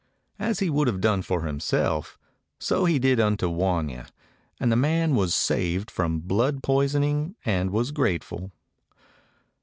[0.39, 2.17] As he would have done for himself,
[2.59, 4.09] so did he unto Wanya,
[4.59, 8.51] and the man was saved from blood poisoning and was grateful.